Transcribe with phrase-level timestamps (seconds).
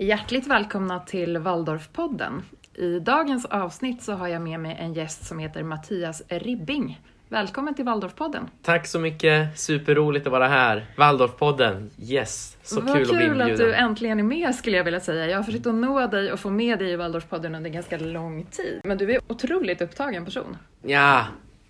[0.00, 2.42] Hjärtligt välkomna till Waldorfpodden.
[2.74, 7.00] I dagens avsnitt så har jag med mig en gäst som heter Mattias Ribbing.
[7.28, 8.50] Välkommen till Waldorfpodden.
[8.62, 10.86] Tack så mycket, superroligt att vara här.
[10.96, 12.56] Waldorfpodden, yes!
[12.62, 13.66] Så Vad kul att bli kul att inbjuden.
[13.66, 15.26] du äntligen är med skulle jag vilja säga.
[15.26, 18.44] Jag har försökt att nå dig och få med dig i Waldorfpodden under ganska lång
[18.44, 18.80] tid.
[18.84, 20.56] Men du är otroligt upptagen person.
[20.82, 21.24] Ja,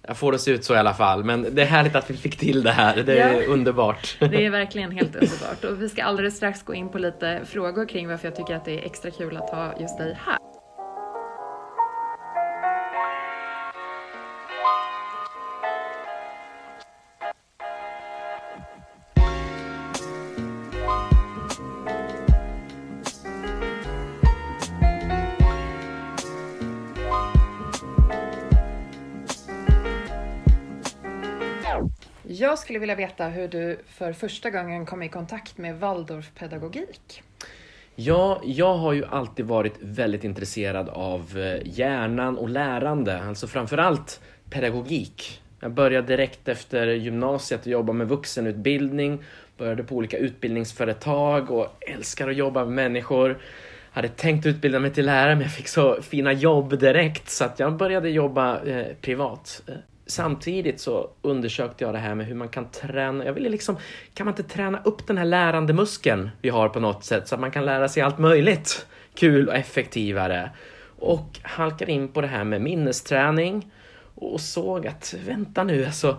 [0.09, 1.25] jag får det se ut så i alla fall.
[1.25, 2.97] Men det är härligt att vi fick till det här.
[3.03, 3.47] Det är Ja.
[3.47, 4.17] underbart.
[4.21, 5.65] Det är verkligen helt underbart.
[5.65, 8.65] Och vi ska alldeles strax gå in på lite frågor kring varför jag tycker att
[8.65, 10.39] det är extra kul att ha just dig här.
[32.41, 37.23] Jag skulle vilja veta hur du för första gången kom i kontakt med Waldorfpedagogik.
[37.95, 44.21] Ja, jag har ju alltid varit väldigt intresserad av eh, hjärnan och lärande, alltså framförallt
[44.51, 45.43] pedagogik.
[45.61, 49.25] Jag började direkt efter gymnasiet att jobba med vuxenutbildning,
[49.57, 53.39] började på olika utbildningsföretag och älskar att jobba med människor.
[53.91, 57.59] Hade tänkt utbilda mig till lärare men jag fick så fina jobb direkt så att
[57.59, 59.63] jag började jobba eh, privat.
[60.11, 63.25] Samtidigt så undersökte jag det här med hur man kan träna.
[63.25, 63.77] Jag ville liksom,
[64.15, 67.41] kan man inte träna upp den här lärandemuskeln vi har på något sätt så att
[67.41, 70.51] man kan lära sig allt möjligt kul och effektivare.
[70.99, 73.71] Och halkade in på det här med minnesträning
[74.15, 76.19] och såg att vänta nu, alltså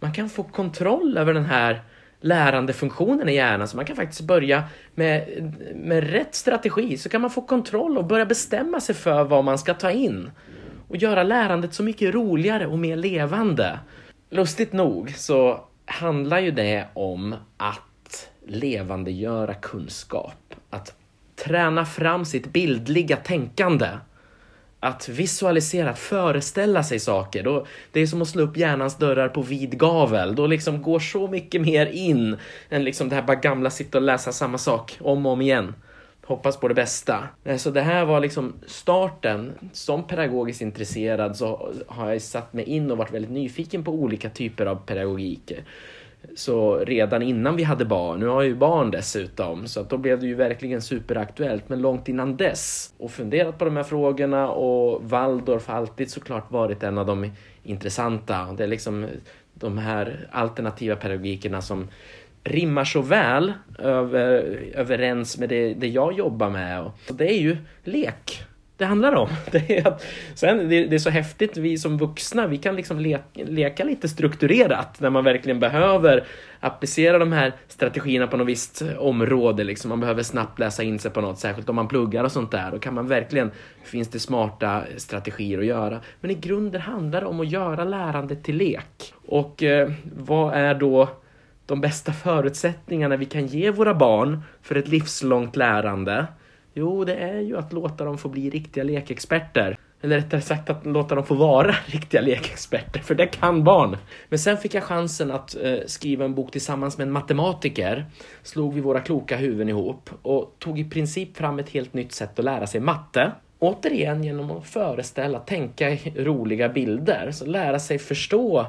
[0.00, 1.82] man kan få kontroll över den här
[2.20, 4.64] lärandefunktionen i hjärnan så man kan faktiskt börja
[4.94, 5.28] med,
[5.74, 9.58] med rätt strategi så kan man få kontroll och börja bestämma sig för vad man
[9.58, 10.30] ska ta in
[10.88, 13.78] och göra lärandet så mycket roligare och mer levande.
[14.30, 20.94] Lustigt nog så handlar ju det om att levandegöra kunskap, att
[21.44, 23.88] träna fram sitt bildliga tänkande
[24.84, 27.42] att visualisera, att föreställa sig saker.
[27.42, 30.34] Då, det är som att slå upp hjärnans dörrar på vid gavel.
[30.34, 32.36] Då liksom går så mycket mer in
[32.68, 35.74] än liksom det här bara gamla sitta och läsa samma sak om och om igen.
[36.26, 37.28] Hoppas på det bästa.
[37.44, 39.52] Eh, så det här var liksom starten.
[39.72, 44.30] Som pedagogiskt intresserad så har jag satt mig in och varit väldigt nyfiken på olika
[44.30, 45.52] typer av pedagogik.
[46.36, 49.96] Så redan innan vi hade barn, nu har jag ju barn dessutom, så att då
[49.96, 51.68] blev det ju verkligen superaktuellt.
[51.68, 56.50] Men långt innan dess och funderat på de här frågorna och Waldorf har alltid såklart
[56.50, 57.30] varit en av de
[57.62, 58.52] intressanta.
[58.56, 59.06] Det är liksom
[59.54, 61.88] de här alternativa pedagogikerna som
[62.44, 66.80] rimmar så väl över, överens med det, det jag jobbar med.
[66.80, 68.44] Och det är ju lek
[68.76, 69.28] det handlar om.
[69.50, 73.00] Det är, att, sen, det, det är så häftigt, vi som vuxna, vi kan liksom
[73.00, 76.24] le, leka lite strukturerat när man verkligen behöver
[76.60, 79.64] applicera de här strategierna på något visst område.
[79.64, 79.88] Liksom.
[79.88, 82.70] Man behöver snabbt läsa in sig på något, särskilt om man pluggar och sånt där.
[82.70, 83.50] Då kan man verkligen,
[83.84, 86.00] finns det smarta strategier att göra.
[86.20, 89.14] Men i grunden handlar det om att göra lärandet till lek.
[89.26, 91.08] Och eh, vad är då
[91.66, 96.26] de bästa förutsättningarna vi kan ge våra barn för ett livslångt lärande?
[96.74, 99.78] Jo, det är ju att låta dem få bli riktiga lekexperter.
[100.02, 103.96] Eller rättare sagt att låta dem få vara riktiga lekexperter, för det kan barn.
[104.28, 108.06] Men sen fick jag chansen att eh, skriva en bok tillsammans med en matematiker.
[108.42, 112.38] Slog vi våra kloka huvuden ihop och tog i princip fram ett helt nytt sätt
[112.38, 113.32] att lära sig matte.
[113.58, 118.66] Återigen genom att föreställa, tänka i roliga bilder, så lära sig förstå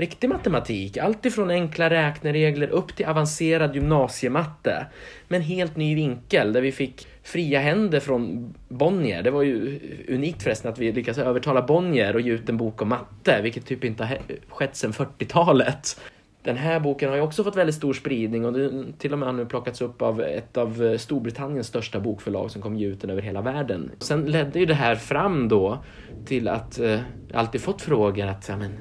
[0.00, 0.96] riktig matematik.
[0.96, 4.86] Allt ifrån enkla räkneregler upp till avancerad gymnasiematte.
[5.28, 9.22] Med en helt ny vinkel där vi fick fria händer från Bonnier.
[9.22, 12.82] Det var ju unikt förresten att vi lyckades övertala Bonnier att ge ut en bok
[12.82, 14.18] om matte, vilket typ inte har
[14.48, 16.00] skett sedan 40-talet.
[16.42, 19.28] Den här boken har ju också fått väldigt stor spridning och den till och med
[19.28, 23.10] har nu plockats upp av ett av Storbritanniens största bokförlag som kommer ge ut den
[23.10, 23.90] över hela världen.
[23.98, 25.78] Sen ledde ju det här fram då
[26.26, 27.00] till att eh, jag
[27.32, 28.72] alltid fått frågor att ja, men,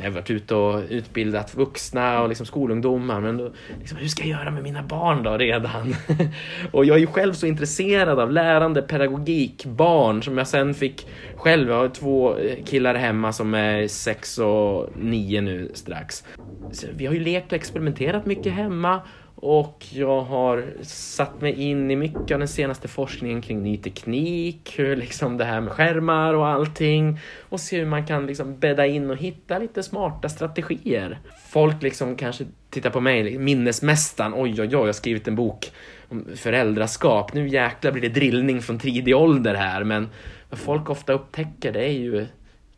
[0.00, 3.50] jag har varit ute och utbildat vuxna och liksom skolungdomar, men då,
[3.80, 5.94] liksom, hur ska jag göra med mina barn då redan?
[6.72, 11.06] och jag är ju själv så intresserad av lärande, pedagogik, barn som jag sen fick
[11.36, 11.68] själv.
[11.68, 16.24] Jag har två eh, killar hemma som är sex och nio nu strax.
[16.72, 19.00] Så vi har ju lekt och experimenterat mycket hemma
[19.42, 24.74] och jag har satt mig in i mycket av den senaste forskningen kring ny teknik,
[24.78, 28.86] hur liksom det här med skärmar och allting och se hur man kan liksom bädda
[28.86, 31.18] in och hitta lite smarta strategier.
[31.48, 35.70] Folk liksom kanske tittar på mig, minnesmästaren, oj oj oj, jag har skrivit en bok
[36.08, 40.08] om föräldraskap, nu jäklar blir det drillning från tidig ålder här, men
[40.50, 42.26] vad folk ofta upptäcker det är ju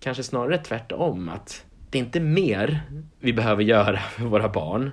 [0.01, 2.81] kanske snarare tvärtom, att det är inte mer
[3.21, 4.91] vi behöver göra för våra barn,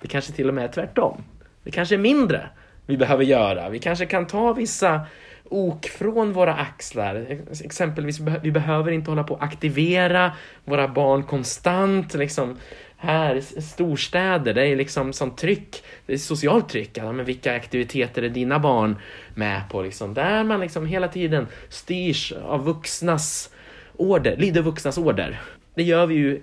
[0.00, 1.22] det kanske till och med är tvärtom.
[1.64, 2.48] Det kanske är mindre
[2.86, 3.68] vi behöver göra.
[3.68, 5.00] Vi kanske kan ta vissa
[5.48, 7.38] ok från våra axlar.
[7.64, 10.32] Exempelvis, vi behöver inte hålla på att aktivera
[10.64, 12.14] våra barn konstant.
[12.14, 12.56] Liksom,
[12.96, 16.90] här i storstäder, det är liksom sånt tryck, det är socialt tryck.
[16.94, 18.96] Ja, men vilka aktiviteter är dina barn
[19.34, 19.82] med på?
[19.82, 23.50] Liksom, där man liksom hela tiden styrs av vuxnas
[23.96, 25.40] order, lyder vuxnas order.
[25.74, 26.42] Det gör vi ju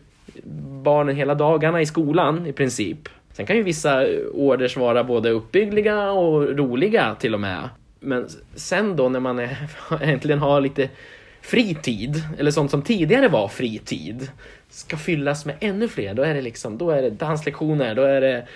[0.83, 3.09] barnen hela dagarna i skolan i princip.
[3.38, 7.69] Sen kan ju vissa orders vara både uppbyggliga och roliga till och med.
[8.00, 9.57] Men sen då när man är,
[10.01, 10.89] äntligen har lite
[11.42, 14.31] fritid, eller sånt som tidigare var fritid,
[14.69, 16.13] ska fyllas med ännu fler.
[16.13, 18.48] Då är det liksom, då är det danslektioner, då är det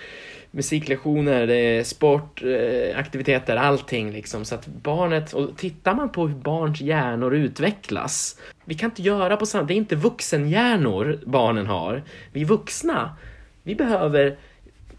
[0.50, 4.44] musiklektioner, det är sport, eh, aktiviteter, allting liksom.
[4.44, 9.36] Så att barnet, och tittar man på hur barns hjärnor utvecklas, vi kan inte göra
[9.36, 12.02] på samma, det är inte vuxenhjärnor barnen har.
[12.32, 13.16] Vi vuxna,
[13.62, 14.36] vi behöver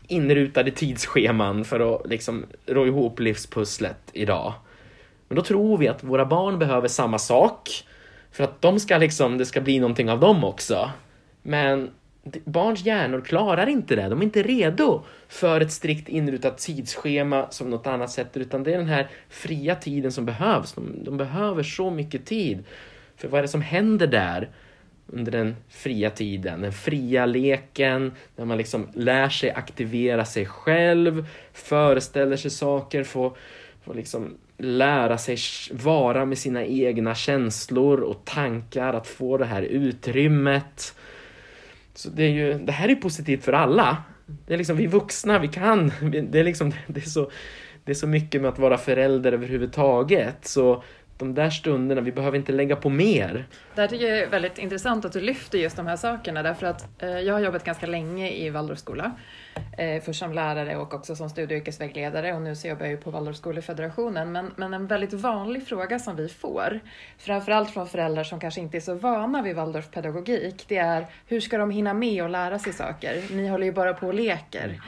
[0.08, 4.54] inrutade tidsscheman för att liksom rå ihop livspusslet idag.
[5.28, 7.70] Men då tror vi att våra barn behöver samma sak
[8.32, 10.90] för att de ska liksom, det ska bli någonting av dem också.
[11.42, 11.90] Men
[12.44, 14.10] barns hjärnor klarar inte det.
[14.10, 18.74] De är inte redo för ett strikt inrutat tidsschema som något annat sätt, utan det
[18.74, 20.74] är den här fria tiden som behövs.
[20.74, 22.64] De, de behöver så mycket tid.
[23.18, 24.50] För vad är det som händer där?
[25.08, 31.26] Under den fria tiden, den fria leken, när man liksom lär sig aktivera sig själv,
[31.54, 33.38] föreställer sig saker, får,
[33.84, 35.38] får liksom lära sig
[35.72, 40.96] vara med sina egna känslor och tankar, att få det här utrymmet.
[41.94, 44.04] Så det, är ju, det här är positivt för alla.
[44.26, 45.92] Det är liksom vi vuxna, vi kan.
[46.30, 47.32] Det är, liksom, det är, så,
[47.84, 50.48] det är så mycket med att vara förälder överhuvudtaget.
[50.48, 50.84] Så
[51.18, 53.46] de där stunderna, vi behöver inte lägga på mer.
[53.76, 56.66] Det här tycker jag är väldigt intressant att du lyfter just de här sakerna därför
[56.66, 59.12] att eh, jag har jobbat ganska länge i Waldorfskola.
[59.78, 62.92] Eh, först som lärare och också som studie och yrkesvägledare och nu så jobbar jag
[62.92, 64.32] ju på Waldorfskolefederationen.
[64.32, 66.80] Men, men en väldigt vanlig fråga som vi får,
[67.18, 71.58] framförallt från föräldrar som kanske inte är så vana vid Waldorfpedagogik, det är hur ska
[71.58, 73.24] de hinna med att lära sig saker?
[73.32, 74.82] Ni håller ju bara på och leker.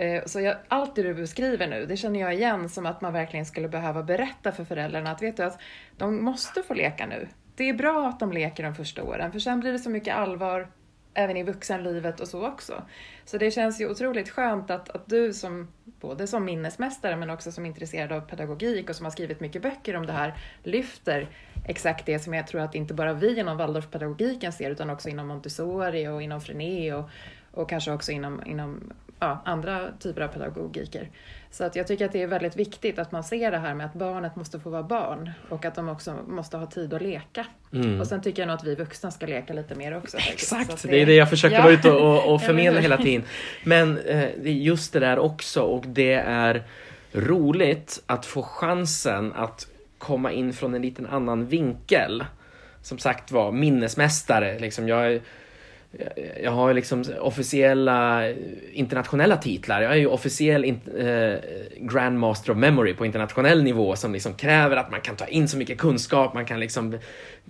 [0.00, 3.12] Eh, så jag, allt det du beskriver nu, det känner jag igen som att man
[3.12, 5.60] verkligen skulle behöva berätta för föräldrarna att vet du att
[5.96, 7.28] de måste få leka nu.
[7.56, 10.14] Det är bra att de leker de första åren, för sen blir det så mycket
[10.14, 10.68] allvar
[11.14, 12.82] även i vuxenlivet och så också.
[13.24, 17.52] Så det känns ju otroligt skönt att, att du som, både som minnesmästare men också
[17.52, 21.28] som intresserad av pedagogik och som har skrivit mycket böcker om det här, lyfter
[21.66, 25.26] exakt det som jag tror att inte bara vi inom Waldorfpedagogiken ser utan också inom
[25.26, 27.10] Montessori och inom Frené och,
[27.58, 31.10] och kanske också inom, inom ja, andra typer av pedagogiker.
[31.50, 33.86] Så att jag tycker att det är väldigt viktigt att man ser det här med
[33.86, 37.46] att barnet måste få vara barn och att de också måste ha tid att leka.
[37.72, 38.00] Mm.
[38.00, 40.16] Och sen tycker jag nog att vi vuxna ska leka lite mer också.
[40.16, 41.62] Exakt, det, det, är det jag försöker ja.
[41.62, 43.22] vara ute och, och förmedla hela tiden.
[43.64, 46.62] Men eh, just det där också och det är
[47.12, 49.66] roligt att få chansen att
[49.98, 52.24] komma in från en liten annan vinkel.
[52.82, 54.58] Som sagt var, minnesmästare.
[54.58, 55.20] Liksom jag
[56.42, 58.30] jag har liksom officiella
[58.72, 59.82] internationella titlar.
[59.82, 61.34] Jag är ju officiell eh,
[61.76, 65.56] Grandmaster of Memory på internationell nivå som liksom kräver att man kan ta in så
[65.56, 66.98] mycket kunskap, man kan liksom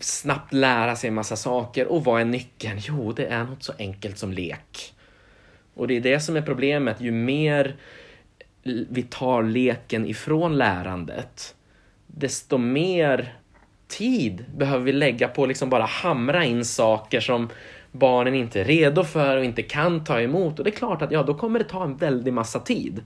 [0.00, 1.86] snabbt lära sig en massa saker.
[1.86, 2.78] Och vad är nyckeln?
[2.78, 4.94] Jo, det är något så enkelt som lek.
[5.74, 7.00] Och det är det som är problemet.
[7.00, 7.76] Ju mer
[8.90, 11.54] vi tar leken ifrån lärandet,
[12.06, 13.34] desto mer
[13.88, 17.48] tid behöver vi lägga på att liksom bara hamra in saker som
[17.92, 20.58] barnen inte är redo för och inte kan ta emot.
[20.58, 23.02] Och det är klart att ja, då kommer det ta en väldig massa tid.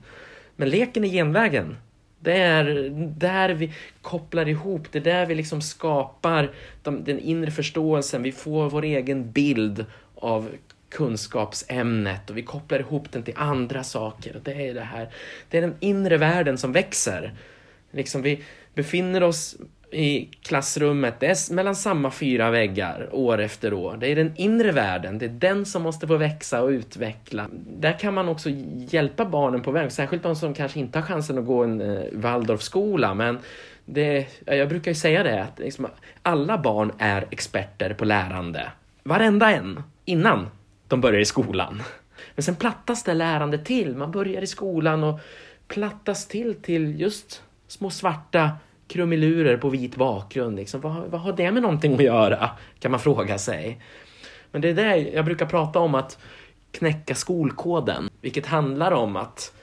[0.55, 1.77] Men leken är genvägen.
[2.19, 6.51] Det är där vi kopplar ihop, det är där vi liksom skapar
[6.83, 8.23] de, den inre förståelsen.
[8.23, 9.85] Vi får vår egen bild
[10.15, 10.49] av
[10.89, 14.35] kunskapsämnet och vi kopplar ihop den till andra saker.
[14.35, 15.09] Och det är det här,
[15.49, 17.33] det är den inre världen som växer.
[17.91, 19.55] Liksom vi befinner oss
[19.93, 23.97] i klassrummet, det är mellan samma fyra väggar år efter år.
[23.99, 27.47] Det är den inre världen, det är den som måste få växa och utveckla.
[27.53, 28.49] Där kan man också
[28.89, 32.03] hjälpa barnen på väg, särskilt de som kanske inte har chansen att gå en eh,
[32.11, 33.13] Waldorfskola.
[33.13, 33.39] Men
[33.85, 35.87] det, jag brukar ju säga det, att liksom,
[36.21, 38.71] alla barn är experter på lärande.
[39.03, 40.49] Varenda en, innan
[40.87, 41.83] de börjar i skolan.
[42.35, 43.95] Men sen plattas det lärande till.
[43.95, 45.19] Man börjar i skolan och
[45.67, 48.51] plattas till till just små svarta
[48.93, 50.55] krumelurer på vit bakgrund.
[50.55, 50.81] Liksom.
[50.81, 52.49] Vad, vad har det med någonting att göra?
[52.79, 53.81] Kan man fråga sig.
[54.51, 56.17] Men det är det jag brukar prata om att
[56.71, 59.53] knäcka skolkoden, vilket handlar om att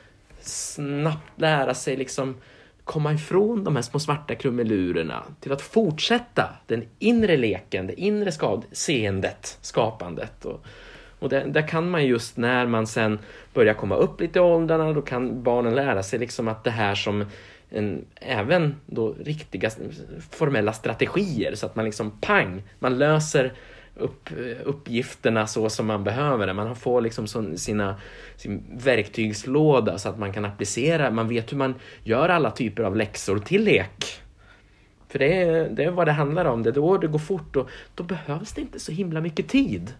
[0.40, 2.36] snabbt lära sig liksom
[2.84, 8.32] komma ifrån de här små svarta krumelurerna till att fortsätta den inre leken, det inre
[8.32, 10.64] skad seendet, skapandet och,
[11.20, 13.18] Och där, där kan man just när man sen
[13.54, 16.94] börjar komma upp lite i åldrarna, då kan barnen lära sig liksom att det här
[16.94, 17.24] som
[17.70, 19.70] en, även då riktiga
[20.30, 23.52] formella strategier så att man liksom pang, man löser
[23.96, 24.30] upp,
[24.64, 26.54] uppgifterna så som man behöver det.
[26.54, 27.96] Man får liksom sina,
[28.36, 31.74] sin verktygslåda så att man kan applicera, man vet hur man
[32.04, 34.04] gör alla typer av läxor till lek.
[35.08, 37.56] För det är, det är vad det handlar om, det är då det går fort
[37.56, 39.94] och då behövs det inte så himla mycket tid.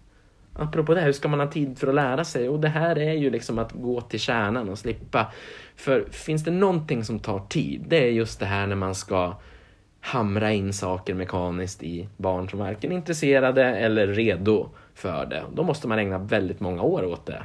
[0.54, 2.48] Apropå det, hur ska man ha tid för att lära sig?
[2.48, 5.32] Och det här är ju liksom att gå till kärnan och slippa.
[5.76, 9.34] För finns det någonting som tar tid, det är just det här när man ska
[10.00, 15.44] hamra in saker mekaniskt i barn som varken är intresserade eller redo för det.
[15.54, 17.42] Då måste man ägna väldigt många år åt det.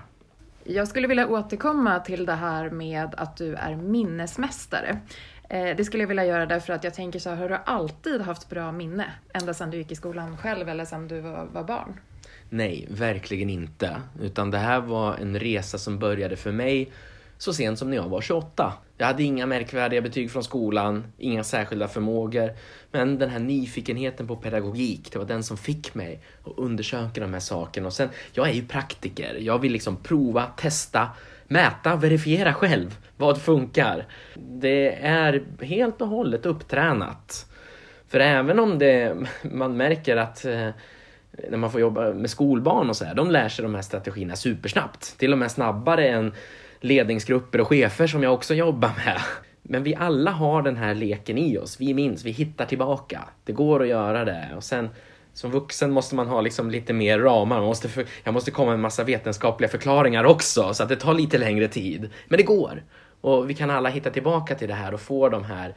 [0.64, 4.98] Jag skulle vilja återkomma till det här med att du är minnesmästare.
[5.50, 8.22] Eh, det skulle jag vilja göra därför att jag tänker så här, har du alltid
[8.22, 9.06] haft bra minne?
[9.34, 12.00] Ända sedan du gick i skolan själv eller sedan du var, var barn?
[12.50, 14.02] Nej, verkligen inte.
[14.22, 16.92] Utan det här var en resa som började för mig
[17.38, 18.74] så sent som när jag var 28.
[18.98, 22.52] Jag hade inga märkvärdiga betyg från skolan, inga särskilda förmågor.
[22.92, 27.34] Men den här nyfikenheten på pedagogik, det var den som fick mig att undersöka de
[27.34, 27.88] här sakerna.
[27.88, 29.38] Och sen, jag är ju praktiker.
[29.40, 31.10] Jag vill liksom prova, testa,
[31.48, 32.98] mäta, verifiera själv.
[33.18, 34.06] Vad funkar?
[34.36, 37.46] Det är helt och hållet upptränat.
[38.08, 40.70] För även om det, man märker att eh,
[41.50, 44.36] när man får jobba med skolbarn och så här, de lär sig de här strategierna
[44.36, 45.18] supersnabbt.
[45.18, 46.34] Till och med snabbare än
[46.80, 49.22] ledningsgrupper och chefer som jag också jobbar med.
[49.62, 51.80] Men vi alla har den här leken i oss.
[51.80, 53.22] Vi minns, vi hittar tillbaka.
[53.44, 54.50] Det går att göra det.
[54.56, 54.90] Och sen
[55.34, 57.58] som vuxen måste man ha liksom lite mer ramar.
[57.58, 60.96] Man måste för, jag måste komma med en massa vetenskapliga förklaringar också så att det
[60.96, 62.10] tar lite längre tid.
[62.28, 62.84] Men det går.
[63.22, 65.76] Och vi kan alla hitta tillbaka till det här och få de här eh,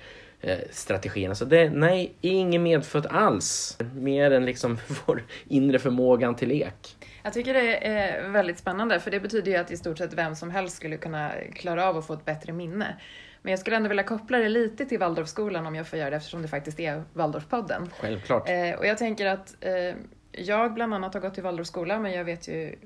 [0.70, 1.34] strategierna.
[1.34, 3.78] Så det, nej, inget medfött alls.
[3.94, 6.96] Mer än liksom vår inre förmågan till lek.
[7.22, 10.36] Jag tycker det är väldigt spännande för det betyder ju att i stort sett vem
[10.36, 12.96] som helst skulle kunna klara av att få ett bättre minne.
[13.42, 16.16] Men jag skulle ändå vilja koppla det lite till Waldorfskolan om jag får göra det
[16.16, 17.90] eftersom det faktiskt är Waldorfpodden.
[18.00, 18.48] Självklart.
[18.48, 19.96] Eh, och jag tänker att eh,
[20.32, 22.76] jag bland annat har gått i Waldorfskola men jag vet ju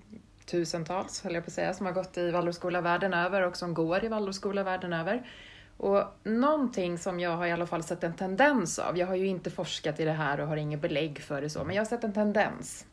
[0.46, 3.74] tusentals, höll jag på att säga, som har gått i Waldorfskola världen över och som
[3.74, 5.22] går i Waldorfskola världen över.
[5.76, 9.26] Och någonting som jag har i alla fall sett en tendens av, jag har ju
[9.26, 11.88] inte forskat i det här och har inget belägg för det så, men jag har
[11.88, 12.86] sett en tendens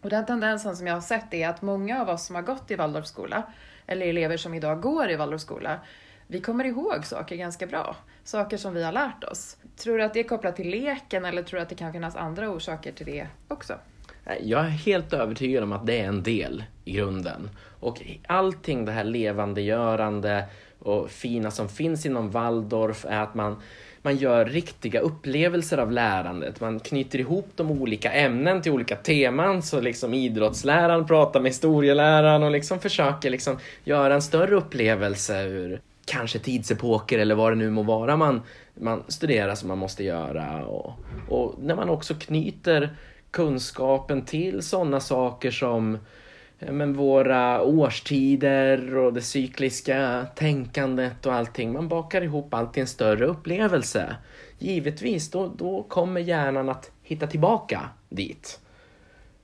[0.00, 2.70] och den tendensen som jag har sett är att många av oss som har gått
[2.70, 3.42] i Waldorfskola,
[3.86, 5.80] eller elever som idag går i Waldorfskola,
[6.26, 7.96] vi kommer ihåg saker ganska bra.
[8.24, 9.56] Saker som vi har lärt oss.
[9.76, 12.16] Tror du att det är kopplat till leken eller tror du att det kan finnas
[12.16, 13.74] andra orsaker till det också?
[14.26, 17.50] Eh, jag är helt övertygad om att det är en del i grunden.
[17.80, 20.44] Och allting det här levandegörande
[20.78, 23.56] och fina som finns inom Waldorf är att man
[24.02, 26.60] man gör riktiga upplevelser av lärandet.
[26.60, 29.62] Man knyter ihop de olika ämnen till olika teman.
[29.62, 35.80] Så liksom idrottsläraren pratar med historieläraren och liksom försöker liksom göra en större upplevelse ur
[36.04, 38.42] kanske tidsepoker eller vad det nu må vara man,
[38.74, 40.66] man studerar som man måste göra.
[40.66, 40.92] Och,
[41.28, 42.96] och när man också knyter
[43.30, 45.98] kunskapen till sådana saker som
[46.58, 51.72] Eh, men våra årstider och det cykliska tänkandet och allting.
[51.72, 54.16] Man bakar ihop allt i en större upplevelse.
[54.58, 58.60] Givetvis, då, då kommer hjärnan att hitta tillbaka dit.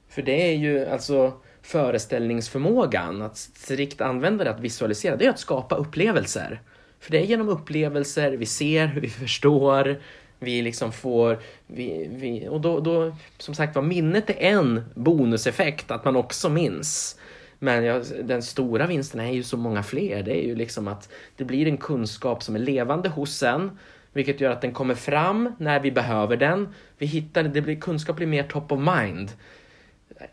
[0.08, 5.38] För det är ju alltså föreställningsförmågan, att strikt använda det, att visualisera, det är att
[5.38, 6.60] skapa upplevelser.
[7.00, 10.00] För det är genom upplevelser vi ser, hur vi förstår,
[10.44, 15.90] vi liksom får, vi, vi, och då, då, som sagt var, minnet är en bonuseffekt,
[15.90, 17.18] att man också minns.
[17.58, 20.22] Men jag, den stora vinsten är ju så många fler.
[20.22, 23.78] Det är ju liksom att det blir en kunskap som är levande hos en,
[24.12, 26.68] vilket gör att den kommer fram när vi behöver den.
[26.98, 29.32] Vi hittar, det blir, kunskap blir mer top of mind.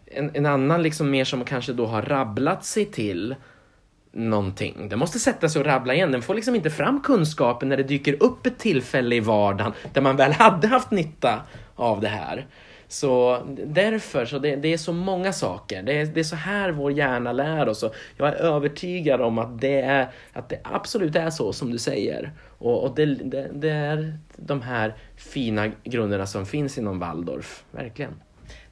[0.06, 3.36] En, en annan liksom mer som kanske då har rabblat sig till
[4.12, 4.90] någonting.
[4.90, 6.12] Den måste sätta sig och rabbla igen.
[6.12, 10.02] Den får liksom inte fram kunskapen när det dyker upp ett tillfälle i vardagen där
[10.02, 11.42] man väl hade haft nytta
[11.76, 12.48] av det här.
[12.88, 15.84] Så därför, så det, det är så många saker.
[15.84, 17.84] Det är, det är så här vår hjärna lär oss.
[17.84, 21.78] Och jag är övertygad om att det, är, att det absolut är så som du
[21.78, 22.32] säger.
[22.58, 28.14] Och, och det, det, det är de här fina grunderna som finns inom Waldorf, verkligen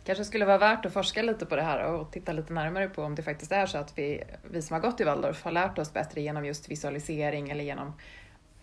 [0.09, 3.03] kanske skulle vara värt att forska lite på det här och titta lite närmare på
[3.03, 5.79] om det faktiskt är så att vi, vi som har gått i Waldorf har lärt
[5.79, 7.93] oss bättre genom just visualisering eller genom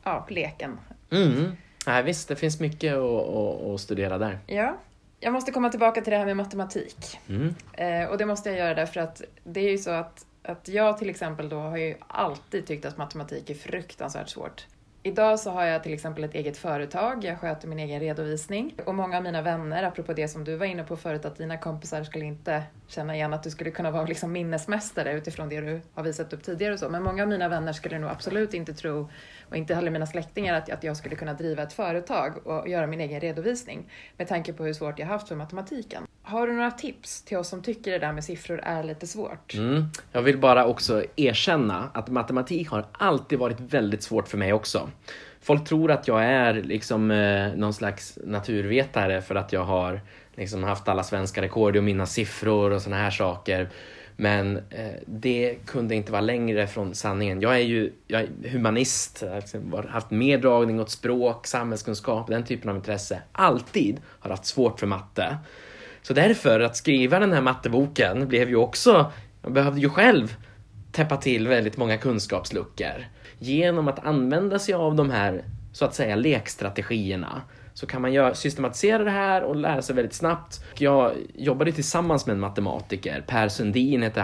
[0.04, 0.80] ja, leken.
[1.10, 1.52] Mm.
[1.86, 4.38] Ja, visst, det finns mycket att, att, att studera där.
[4.46, 4.76] Ja.
[5.20, 7.18] Jag måste komma tillbaka till det här med matematik.
[7.28, 7.54] Mm.
[7.72, 10.98] Eh, och det måste jag göra därför att det är ju så att, att jag
[10.98, 14.66] till exempel då har ju alltid tyckt att matematik är fruktansvärt svårt.
[15.06, 18.74] Idag så har jag till exempel ett eget företag, jag sköter min egen redovisning.
[18.84, 21.58] Och många av mina vänner, apropå det som du var inne på förut, att dina
[21.58, 25.80] kompisar skulle inte känna igen att du skulle kunna vara liksom minnesmästare utifrån det du
[25.94, 28.74] har visat upp tidigare och så, men många av mina vänner skulle nog absolut inte
[28.74, 29.10] tro,
[29.48, 32.86] och inte heller mina släktingar, att, att jag skulle kunna driva ett företag och göra
[32.86, 36.06] min egen redovisning med tanke på hur svårt jag haft för matematiken.
[36.28, 39.54] Har du några tips till oss som tycker det där med siffror är lite svårt?
[39.54, 39.84] Mm.
[40.12, 44.90] Jag vill bara också erkänna att matematik har alltid varit väldigt svårt för mig också.
[45.40, 50.00] Folk tror att jag är liksom eh, någon slags naturvetare för att jag har
[50.34, 53.68] liksom haft alla svenska rekord och mina siffror och såna här saker.
[54.16, 57.40] Men eh, det kunde inte vara längre från sanningen.
[57.40, 62.44] Jag är ju jag är humanist, har liksom haft mer dragning åt språk, samhällskunskap, den
[62.44, 63.22] typen av intresse.
[63.32, 65.36] Alltid har haft svårt för matte.
[66.06, 70.36] Så därför, att skriva den här matteboken blev ju också, jag behövde ju själv
[70.92, 73.06] täppa till väldigt många kunskapsluckor.
[73.38, 77.42] Genom att använda sig av de här, så att säga, lekstrategierna
[77.74, 80.64] så kan man göra, systematisera det här och lära sig väldigt snabbt.
[80.78, 84.20] Jag jobbade tillsammans med en matematiker, Per Sundin heter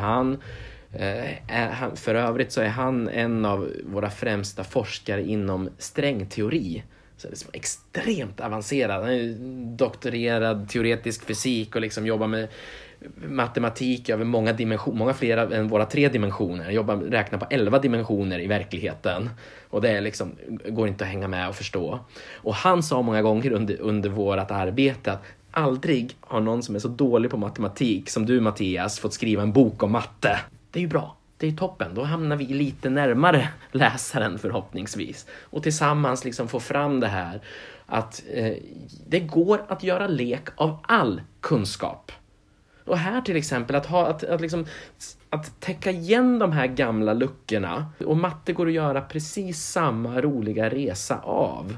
[0.92, 1.96] eh, eh, han.
[1.96, 6.82] För övrigt så är han en av våra främsta forskare inom strängteori
[7.22, 9.02] så liksom extremt avancerad.
[9.02, 9.34] Han är
[9.76, 12.48] doktorerad teoretisk fysik och liksom jobbar med
[13.28, 16.64] matematik över många dimensioner, många fler än våra tre dimensioner.
[16.64, 19.30] Jag jobbar, räknar på elva dimensioner i verkligheten.
[19.70, 20.32] Och det är liksom,
[20.68, 22.00] går inte att hänga med och förstå.
[22.34, 26.78] Och han sa många gånger under, under vårt arbete att aldrig har någon som är
[26.78, 30.40] så dålig på matematik som du Mattias fått skriva en bok om matte.
[30.70, 31.94] Det är ju bra det är toppen.
[31.94, 35.26] Då hamnar vi lite närmare läsaren förhoppningsvis.
[35.42, 37.40] Och tillsammans liksom få fram det här
[37.86, 38.54] att eh,
[39.06, 42.12] det går att göra lek av all kunskap.
[42.84, 44.66] Och här till exempel att, ha, att, att, liksom,
[45.30, 50.70] att täcka igen de här gamla luckorna och matte går att göra precis samma roliga
[50.70, 51.76] resa av.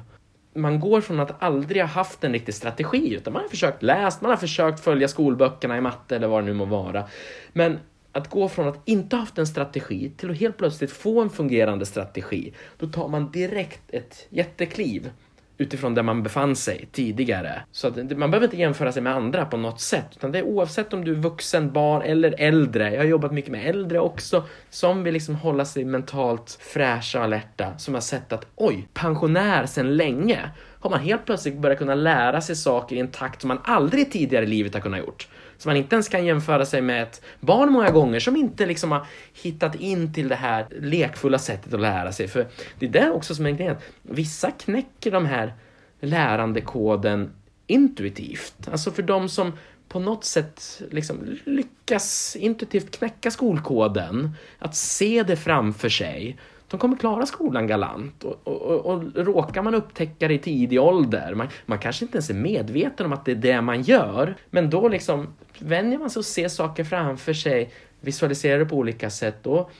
[0.54, 4.18] Man går från att aldrig ha haft en riktig strategi utan man har försökt läsa,
[4.21, 7.04] man har försökt följa skolböckerna i matte eller vad det nu må vara.
[7.52, 7.78] Men
[8.14, 11.30] att gå från att inte ha haft en strategi till att helt plötsligt få en
[11.30, 15.11] fungerande strategi, då tar man direkt ett jättekliv
[15.59, 17.62] utifrån där man befann sig tidigare.
[17.73, 20.42] Så att man behöver inte jämföra sig med andra på något sätt, utan det är
[20.42, 22.92] oavsett om du är vuxen, barn eller äldre.
[22.92, 27.24] Jag har jobbat mycket med äldre också, som vill liksom hålla sig mentalt fräscha och
[27.24, 30.50] alerta, som har sett att oj, pensionär sedan länge
[30.81, 34.12] har man helt plötsligt börjat kunna lära sig saker i en takt som man aldrig
[34.12, 35.29] tidigare i livet har kunnat gjort.
[35.59, 38.93] Som man inte ens kan jämföra sig med ett barn många gånger som inte liksom
[38.93, 39.07] har
[39.43, 42.29] hittat in till det här lekfulla sättet att lära sig.
[42.29, 42.47] För
[42.79, 43.77] det är det också som är grejen.
[44.03, 45.55] Vissa knäcker de här
[46.01, 47.31] lärandekoden
[47.67, 48.69] intuitivt.
[48.71, 49.53] Alltså för de som
[49.88, 56.38] på något sätt liksom lyckas intuitivt knäcka skolkoden, att se det framför sig,
[56.75, 58.25] de kommer klara skolan galant.
[58.25, 62.17] Och, och, och, och råkar man upptäcka det i tidig ålder, man, man kanske inte
[62.17, 66.11] ens är medveten om att det är det man gör, men då liksom vänjer man
[66.11, 67.71] sig att se saker framför sig,
[68.05, 69.71] Visualisera det på olika sätt, Och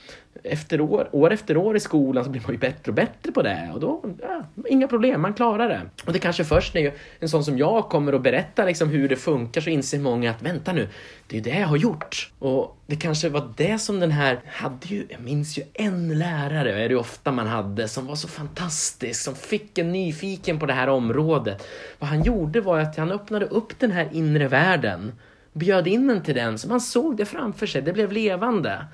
[0.43, 3.43] efter år, år efter år i skolan så blir man ju bättre och bättre på
[3.43, 5.81] det och då, ja, inga problem, man klarar det.
[6.07, 9.09] Och det är kanske först när en sån som jag kommer och berättar liksom hur
[9.09, 10.89] det funkar så inser många att vänta nu,
[11.27, 12.31] det är ju det jag har gjort.
[12.39, 16.85] Och det kanske var det som den här, hade ju, jag minns ju en lärare,
[16.85, 20.73] är det ofta man hade, som var så fantastisk, som fick en nyfiken på det
[20.73, 21.69] här området.
[21.99, 25.13] Vad han gjorde var att han öppnade upp den här inre världen
[25.55, 28.87] bjöd in en till den så man såg det framför sig, det blev levande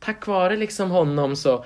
[0.00, 1.64] tack vare liksom honom så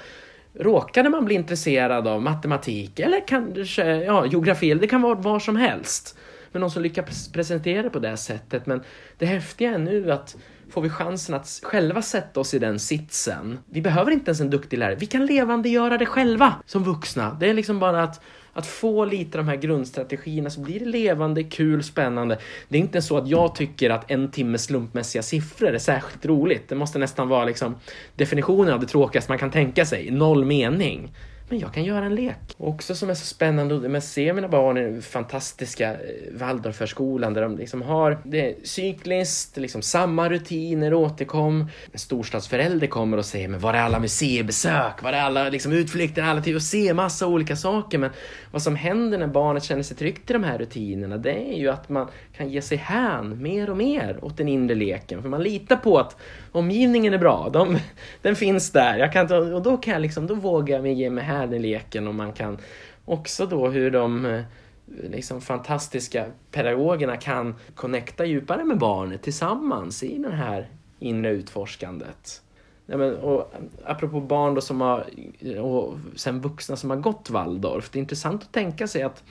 [0.54, 5.42] råkade man bli intresserad av matematik eller kanske ja, geografi, eller det kan vara vad
[5.42, 6.18] som helst.
[6.52, 8.66] Men någon som lyckas presentera det på det sättet.
[8.66, 8.82] Men
[9.18, 10.36] det häftiga är nu att
[10.70, 13.58] får vi chansen att själva sätta oss i den sitsen.
[13.70, 14.94] Vi behöver inte ens en duktig lärare.
[14.94, 17.36] Vi kan levande göra det själva som vuxna.
[17.40, 18.20] Det är liksom bara att
[18.52, 22.38] att få lite de här grundstrategierna så blir det levande, kul, spännande.
[22.68, 26.68] Det är inte så att jag tycker att en timme slumpmässiga siffror är särskilt roligt.
[26.68, 27.76] Det måste nästan vara liksom
[28.16, 30.10] definitionen av det tråkigaste man kan tänka sig.
[30.10, 31.12] Noll mening
[31.52, 32.36] men jag kan göra en lek.
[32.56, 35.98] Också som är så spännande, men se mina barn i den fantastiska eh,
[36.32, 41.66] Waldorfförskolan där de liksom har det cykliskt, liksom samma rutiner återkom.
[41.92, 45.02] En storstadsförälder kommer och säger, men var är alla museibesök?
[45.02, 46.22] Var är alla liksom, utflykter?
[46.22, 47.98] Alla till och se massa olika saker.
[47.98, 48.10] Men
[48.50, 51.68] vad som händer när barnet känner sig tryggt i de här rutinerna, det är ju
[51.68, 55.22] att man kan ge sig hän mer och mer åt den inre leken.
[55.22, 56.16] För man litar på att
[56.52, 57.78] omgivningen är bra, de,
[58.22, 58.98] den finns där.
[58.98, 62.08] Jag kan, och då, kan jag liksom, då vågar jag ge mig hän i leken
[62.08, 62.58] och man kan
[63.04, 64.42] också då hur de eh,
[64.86, 72.42] liksom fantastiska pedagogerna kan connecta djupare med barnet tillsammans i det här inre utforskandet.
[72.86, 75.06] Ja, men, och, eh, apropå barn då som har,
[75.40, 77.90] eh, och sen vuxna som har gått Waldorf.
[77.90, 79.24] Det är intressant att tänka sig att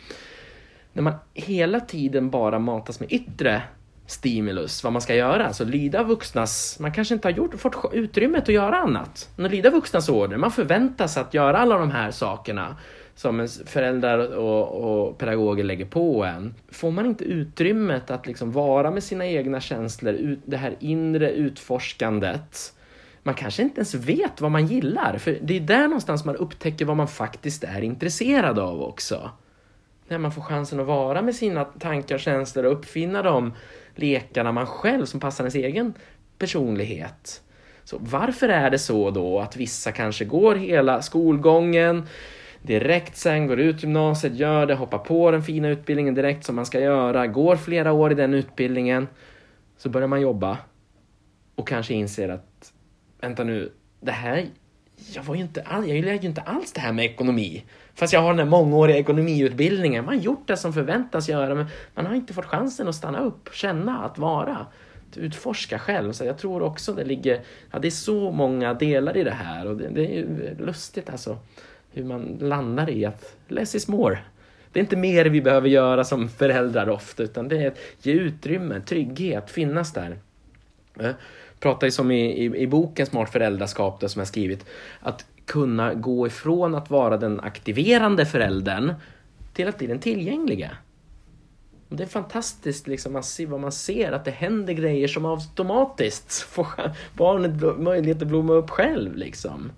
[0.94, 3.64] när man hela tiden bara matas med yttre
[4.12, 5.48] stimulus, vad man ska göra.
[5.48, 9.30] Alltså lyda vuxnas, man kanske inte har gjort, fått utrymmet att göra annat.
[9.36, 12.76] Men lyda vuxnas order, man förväntas att göra alla de här sakerna
[13.16, 16.54] som ens föräldrar och, och, pedagoger lägger på en.
[16.72, 21.32] Får man inte utrymmet att liksom vara med sina egna känslor, ut, det här inre
[21.32, 22.74] utforskandet,
[23.24, 26.86] man kanske inte ens vet vad man gillar, för det är där någonstans man upptäcker
[26.86, 29.32] vad man faktiskt är intresserad av också.
[30.12, 33.54] När man får chansen att vara med sina tankar och känslor och uppfinna de
[33.96, 35.94] lekarna man själv som passar ens egen
[36.38, 37.42] personlighet.
[37.84, 42.08] Så varför är det så då att vissa kanske går hela skolgången,
[42.62, 46.66] direkt sen går ut gymnasiet, gör det, hoppar på den fina utbildningen direkt som man
[46.66, 49.08] ska göra, går flera år i den utbildningen,
[49.78, 50.58] så börjar man jobba
[51.56, 52.74] och kanske inser att
[53.22, 53.72] vänta nu,
[54.02, 54.46] det här,
[55.14, 57.64] jag var ju inte all, jag gillade ju inte alls det här med ekonomi.
[57.96, 60.06] Fast jag har den här mångåriga ekonomiutbildningen.
[60.06, 63.20] Man har gjort det som förväntas göra, men man har inte fått chansen att stanna
[63.20, 64.58] upp, känna, att vara,
[65.12, 66.12] att utforska själv.
[66.12, 69.68] Så jag tror också det ligger, ja det är så många delar i det här
[69.68, 71.38] och det, det är ju lustigt alltså
[71.92, 74.20] hur man landar i att less is more.
[74.72, 78.14] Det är inte mer vi behöver göra som föräldrar ofta, utan det är att ge
[78.14, 80.18] utrymme, trygghet, finnas där.
[81.00, 81.14] Jag
[81.60, 84.66] pratar ju som i, i, i boken Smart föräldraskap där, som jag skrivit,
[85.00, 88.94] att kunna gå ifrån att vara den aktiverande föräldern
[89.54, 90.72] till att bli den tillgängliga.
[91.90, 95.26] Och det är fantastiskt liksom, man ser, vad man ser, att det händer grejer som
[95.26, 96.68] automatiskt får
[97.18, 99.16] barnet möjlighet att blomma upp själv.
[99.16, 99.72] Liksom.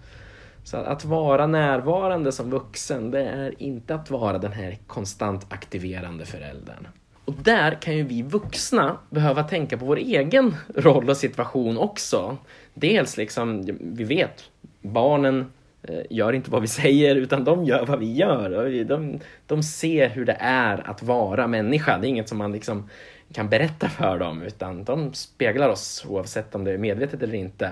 [0.64, 6.26] Så att vara närvarande som vuxen, det är inte att vara den här konstant aktiverande
[6.26, 6.88] föräldern.
[7.26, 12.38] Och där kan ju vi vuxna behöva tänka på vår egen roll och situation också.
[12.74, 14.44] Dels liksom, vi vet,
[14.82, 15.52] barnen
[15.84, 18.84] Eh, gör inte vad vi säger utan de gör vad vi gör.
[18.84, 21.98] De, de ser hur det är att vara människa.
[21.98, 22.90] Det är inget som man liksom
[23.34, 27.72] kan berätta för dem utan de speglar oss oavsett om det är medvetet eller inte.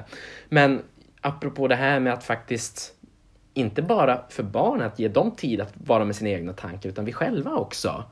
[0.49, 0.81] Men
[1.21, 2.93] apropå det här med att faktiskt
[3.53, 7.05] inte bara för barnen att ge dem tid att vara med sina egna tankar utan
[7.05, 8.03] vi själva också.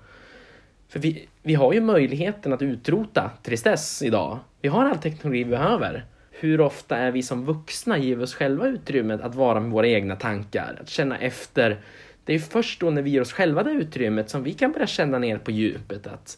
[0.90, 4.40] För vi, vi har ju möjligheten att utrota tristess idag.
[4.62, 6.06] Vi har all teknologi vi behöver.
[6.40, 10.16] Hur ofta är vi som vuxna ger oss själva utrymmet att vara med våra egna
[10.16, 11.82] tankar, att känna efter.
[12.26, 14.88] Det är först då när vi ger oss själva det utrymmet som vi kan börja
[14.88, 16.38] känna ner på djupet att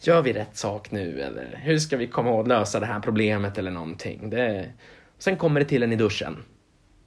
[0.00, 3.58] gör vi rätt sak nu eller hur ska vi komma och lösa det här problemet
[3.58, 4.30] eller någonting.
[4.30, 4.72] Det,
[5.18, 6.36] Sen kommer det till en i duschen.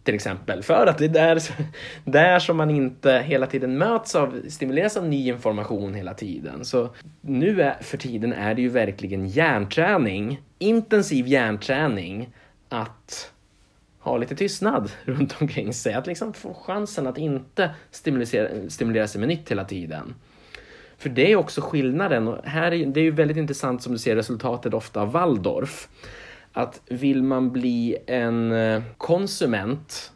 [0.09, 0.63] Till exempel.
[0.63, 1.41] För att det är där,
[2.05, 6.65] där som man inte hela tiden möts av, stimuleras av ny information hela tiden.
[6.65, 6.89] Så
[7.21, 12.29] nu är, för tiden är det ju verkligen hjärnträning, intensiv hjärnträning,
[12.69, 13.31] att
[13.99, 15.93] ha lite tystnad runt omkring sig.
[15.93, 20.15] Att liksom få chansen att inte stimulera, stimulera sig med nytt hela tiden.
[20.97, 22.27] För det är också skillnaden.
[22.27, 25.87] Och här är, det är ju väldigt intressant som du ser resultatet ofta av Waldorf
[26.53, 30.11] att vill man bli en eh, konsument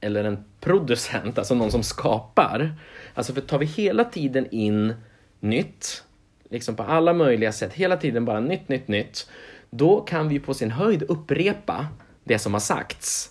[0.00, 2.74] eller en producent, alltså någon som skapar.
[3.14, 4.94] Alltså för tar vi hela tiden in
[5.40, 6.04] nytt,
[6.50, 9.30] liksom på alla möjliga sätt, hela tiden bara nytt, nytt, nytt,
[9.70, 11.86] då kan vi på sin höjd upprepa
[12.24, 13.30] det som har sagts.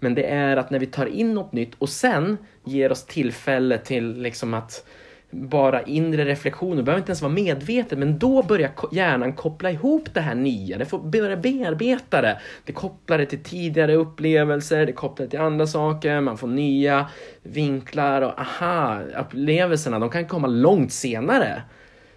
[0.00, 3.78] Men det är att när vi tar in något nytt och sen ger oss tillfälle
[3.78, 4.86] till liksom att
[5.30, 10.20] bara inre reflektioner, behöver inte ens vara medvetet, men då börjar hjärnan koppla ihop det
[10.20, 12.38] här nya, det får börja bearbeta det.
[12.64, 17.08] Det kopplar det till tidigare upplevelser, det kopplar det till andra saker, man får nya
[17.42, 21.62] vinklar och aha, upplevelserna, de kan komma långt senare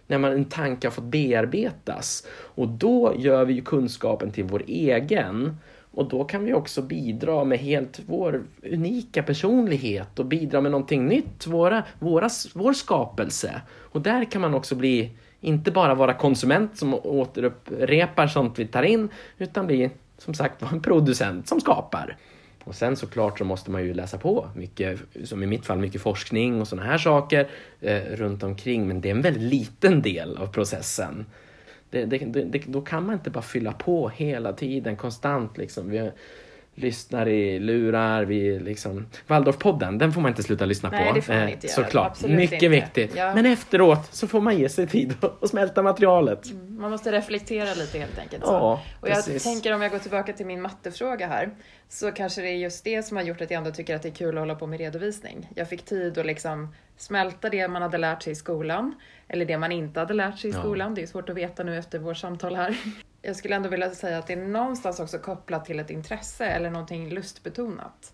[0.07, 2.27] när man, en tanke har fått bearbetas.
[2.55, 5.57] Och då gör vi ju kunskapen till vår egen.
[5.91, 11.07] Och då kan vi också bidra med helt vår unika personlighet och bidra med någonting
[11.07, 13.61] nytt, våra, våra, vår skapelse.
[13.69, 18.83] Och där kan man också bli, inte bara vara konsument som återupprepar sånt vi tar
[18.83, 22.17] in, utan bli som sagt en producent som skapar.
[22.63, 26.01] Och sen såklart så måste man ju läsa på mycket, som i mitt fall, mycket
[26.01, 27.47] forskning och sådana här saker
[27.81, 28.87] eh, runt omkring.
[28.87, 31.25] Men det är en väldigt liten del av processen.
[31.91, 35.57] Det, det, det, då kan man inte bara fylla på hela tiden, konstant.
[35.57, 35.89] Liksom.
[35.89, 36.11] Vi
[36.81, 39.05] lyssnar i lurar, vi liksom...
[39.27, 41.13] Waldorfpodden, den får man inte sluta lyssna Nej, på.
[41.15, 41.85] Det får man inte eh, göra.
[41.85, 42.67] Såklart, Absolut mycket inte.
[42.67, 43.15] viktigt.
[43.15, 43.35] Ja.
[43.35, 46.51] Men efteråt så får man ge sig tid att smälta materialet.
[46.51, 48.43] Mm, man måste reflektera lite helt enkelt.
[48.45, 49.43] Ja, och jag precis.
[49.43, 51.49] tänker om jag går tillbaka till min mattefråga här,
[51.89, 54.09] så kanske det är just det som har gjort att jag ändå tycker att det
[54.09, 55.49] är kul att hålla på med redovisning.
[55.55, 58.95] Jag fick tid att liksom smälta det man hade lärt sig i skolan,
[59.27, 60.59] eller det man inte hade lärt sig i Ja.
[60.59, 60.95] skolan.
[60.95, 62.77] Det är svårt att veta nu efter vårt samtal här.
[63.21, 66.69] Jag skulle ändå vilja säga att det är någonstans också kopplat till ett intresse eller
[66.69, 68.13] någonting lustbetonat.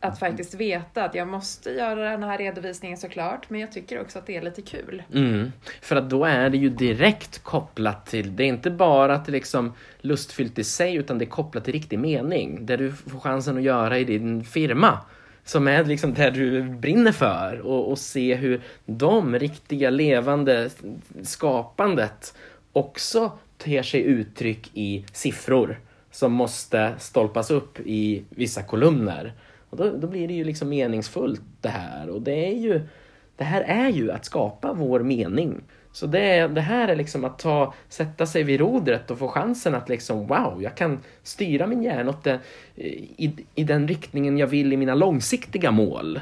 [0.00, 4.18] Att faktiskt veta att jag måste göra den här redovisningen såklart, men jag tycker också
[4.18, 5.02] att det är lite kul.
[5.14, 5.52] Mm.
[5.80, 9.72] För att då är det ju direkt kopplat till, det är inte bara till liksom
[9.98, 12.66] lustfyllt i sig, utan det är kopplat till riktig mening.
[12.66, 14.98] Det du får chansen att göra i din firma.
[15.44, 20.70] Som är liksom det du brinner för och, och se hur de riktiga levande
[21.22, 22.34] skapandet
[22.72, 29.32] också ter sig uttryck i siffror som måste stolpas upp i vissa kolumner.
[29.70, 32.80] Och då, då blir det ju liksom meningsfullt det här och det är ju
[33.36, 35.60] det här är ju att skapa vår mening.
[35.92, 39.74] Så det, det här är liksom att ta, sätta sig vid rodret och få chansen
[39.74, 42.40] att liksom wow, jag kan styra min hjärna åt det,
[42.74, 46.20] i, i den riktningen jag vill i mina långsiktiga mål.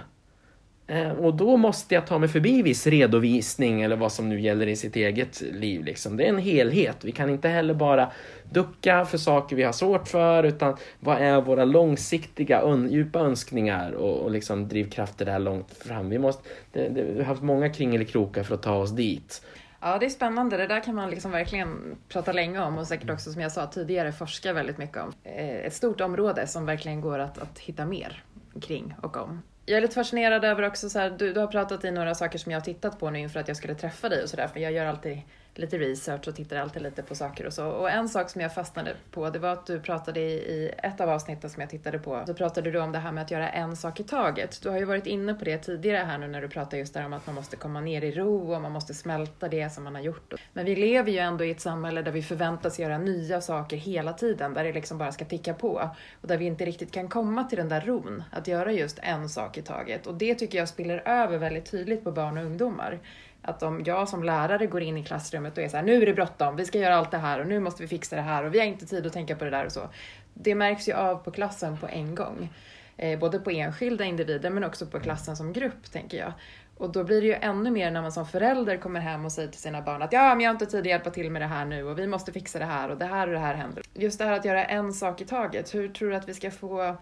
[0.87, 4.66] Eh, och då måste jag ta mig förbi viss redovisning eller vad som nu gäller
[4.66, 5.85] i sitt eget liv.
[5.85, 6.16] Liksom.
[6.16, 7.05] Det är en helhet.
[7.05, 8.11] Vi kan inte heller bara
[8.51, 13.92] ducka för saker vi har svårt för utan vad är våra långsiktiga, un, djupa önskningar
[13.92, 16.09] och, och liksom drivkrafter där långt fram.
[16.09, 19.42] Vi, måste, det, det, vi har haft många kringelikrokar för att ta oss dit.
[19.81, 20.57] Ja, det är spännande.
[20.57, 23.66] Det där kan man liksom verkligen prata länge om och säkert också som jag sa
[23.66, 25.12] tidigare forska väldigt mycket om.
[25.25, 28.22] Eh, ett stort område som verkligen går att, att hitta mer
[28.61, 31.85] kring och om jag är lite fascinerad över också så här, du, du har pratat
[31.85, 34.22] i några saker som jag har tittat på nu inför att jag skulle träffa dig
[34.22, 35.22] och sådär, för jag gör alltid
[35.59, 37.66] lite research och tittar alltid lite på saker och så.
[37.66, 41.01] Och en sak som jag fastnade på, det var att du pratade i, i ett
[41.01, 43.49] av avsnitten som jag tittade på, så pratade du om det här med att göra
[43.49, 44.62] en sak i taget.
[44.62, 47.07] Du har ju varit inne på det tidigare här nu när du pratade just där
[47.07, 49.95] om att man måste komma ner i ro och man måste smälta det som man
[49.95, 50.35] har gjort.
[50.53, 54.12] Men vi lever ju ändå i ett samhälle där vi förväntas göra nya saker hela
[54.12, 55.90] tiden, där det liksom bara ska ticka på.
[56.21, 59.29] Och där vi inte riktigt kan komma till den där ron, att göra just en
[59.29, 60.07] sak i taget.
[60.07, 62.99] Och det tycker jag spiller över väldigt tydligt på barn och ungdomar.
[63.46, 66.06] Att om jag som lärare går in i klassrummet och är så här, nu är
[66.06, 68.44] det bråttom, vi ska göra allt det här och nu måste vi fixa det här
[68.44, 69.88] och vi har inte tid att tänka på det där och så.
[70.35, 72.48] Det märks ju av på klassen på en gång.
[72.96, 76.32] Eh, både på enskilda individer men också på klassen som grupp, tänker jag.
[76.76, 79.48] Och då blir det ju ännu mer när man som förälder kommer hem och säger
[79.48, 81.46] till sina barn att ja, men jag har inte tid att hjälpa till med det
[81.46, 83.82] här nu och vi måste fixa det här och det här och det här händer.
[83.94, 86.50] Just det här att göra en sak i taget, hur tror du att vi ska
[86.50, 86.96] få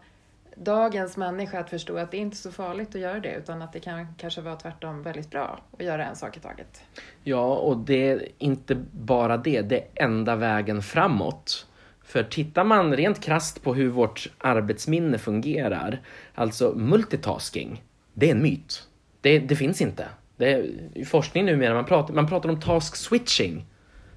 [0.56, 3.72] dagens människa att förstå att det är inte så farligt att göra det utan att
[3.72, 6.82] det kan kanske vara tvärtom väldigt bra att göra en sak i taget.
[7.22, 11.66] Ja, och det är inte bara det, det är enda vägen framåt.
[12.04, 16.00] För tittar man rent krast på hur vårt arbetsminne fungerar,
[16.34, 18.88] alltså multitasking, det är en myt.
[19.20, 20.08] Det, det finns inte.
[20.36, 20.64] Det är,
[20.94, 23.66] I forskning numera, man pratar, man pratar om task switching.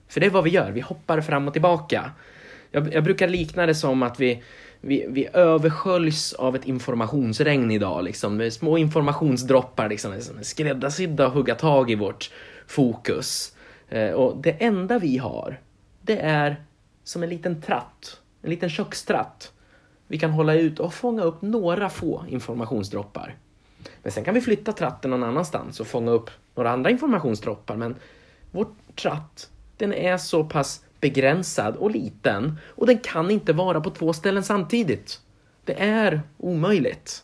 [0.08, 2.12] För det är vad vi gör, vi hoppar fram och tillbaka.
[2.72, 4.44] Jag, jag brukar likna det som att vi,
[4.82, 11.56] vi, vi översköljs av ett informationsregn idag, liksom, med små informationsdroppar, liksom, skräddarsydda att hugga
[11.56, 12.32] tag i vårt
[12.68, 13.56] fokus.
[13.90, 15.60] Eh, och det enda vi har,
[16.02, 16.66] det är
[17.04, 19.52] som en liten tratt, en liten kökstratt.
[20.08, 23.36] Vi kan hålla ut och fånga upp några få informationsdroppar.
[24.04, 27.76] Men sen kan vi flytta tratten någon annanstans och fånga upp några andra informationsdroppar.
[27.76, 27.96] Men
[28.52, 33.90] vår tratt, den är så pass begränsad och liten och den kan inte vara på
[33.90, 35.20] två ställen samtidigt.
[35.66, 37.24] Det är omöjligt.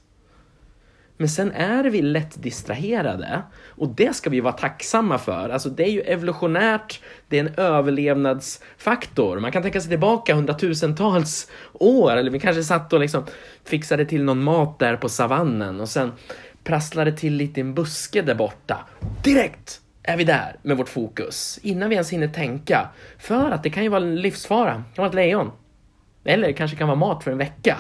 [1.17, 5.49] Men sen är vi lätt distraherade och det ska vi vara tacksamma för.
[5.49, 9.39] Alltså det är ju evolutionärt, det är en överlevnadsfaktor.
[9.39, 13.23] Man kan tänka sig tillbaka hundratusentals år, eller vi kanske satt och liksom
[13.63, 16.11] fixade till någon mat där på savannen och sen
[16.63, 18.85] prasslade till lite i en buske där borta.
[19.23, 22.89] Direkt är vi där med vårt fokus innan vi ens hinner tänka.
[23.17, 25.51] För att det kan ju vara en livsfara, det kan vara ett lejon.
[26.23, 27.77] Eller det kanske kan vara mat för en vecka.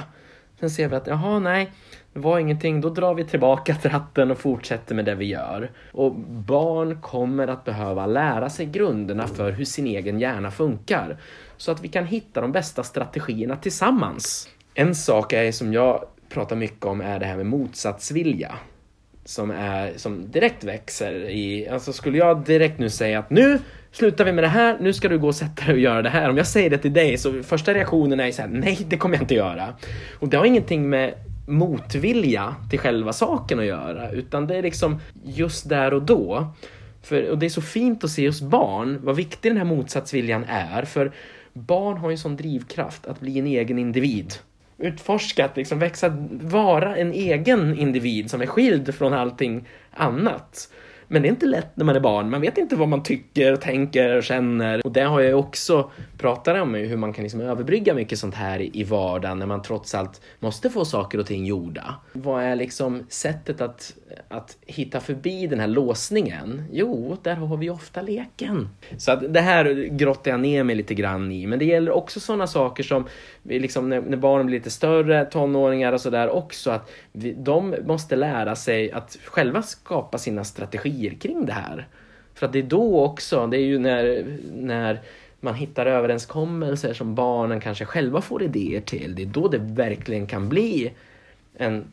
[0.59, 1.71] Sen ser vi att jaha, nej,
[2.13, 2.81] det var ingenting.
[2.81, 5.71] Då drar vi tillbaka tratten och fortsätter med det vi gör.
[5.91, 11.17] Och barn kommer att behöva lära sig grunderna för hur sin egen hjärna funkar.
[11.57, 14.49] Så att vi kan hitta de bästa strategierna tillsammans.
[14.73, 18.55] En sak är som jag pratar mycket om är det här med motsatsvilja
[19.25, 23.59] som, är, som direkt växer i, alltså skulle jag direkt nu säga att nu
[23.91, 26.09] slutar vi med det här, nu ska du gå och sätta dig och göra det
[26.09, 26.29] här.
[26.29, 29.15] Om jag säger det till dig så första reaktionen är så här, nej det kommer
[29.15, 29.73] jag inte göra.
[30.19, 31.13] Och det har ingenting med
[31.47, 36.53] motvilja till själva saken att göra, utan det är liksom just där och då.
[37.01, 40.45] För, och det är så fint att se hos barn vad viktig den här motsatsviljan
[40.47, 41.11] är, för
[41.53, 44.33] barn har ju en sån drivkraft att bli en egen individ
[44.77, 50.69] utforskat, liksom växa, vara en egen individ som är skild från allting annat.
[51.07, 52.29] Men det är inte lätt när man är barn.
[52.29, 54.85] Man vet inte vad man tycker, tänker och känner.
[54.85, 58.77] Och det har jag också pratat om, hur man kan liksom överbrygga mycket sånt här
[58.77, 61.95] i vardagen när man trots allt måste få saker och ting gjorda.
[62.13, 63.93] Vad är liksom sättet att,
[64.27, 66.63] att hitta förbi den här låsningen?
[66.71, 68.69] Jo, där har vi ofta leken.
[68.97, 71.47] Så att det här grottar jag ner mig lite grann i.
[71.47, 73.05] Men det gäller också sådana saker som
[73.43, 78.15] liksom när, när barnen blir lite större, tonåringar och sådär också, att vi, de måste
[78.15, 81.87] lära sig att själva skapa sina strategier kring det här.
[82.33, 84.25] För att det är då också, det är ju när,
[84.55, 85.01] när
[85.39, 89.15] man hittar överenskommelser som barnen kanske själva får idéer till.
[89.15, 90.91] Det är då det verkligen kan bli
[91.57, 91.85] en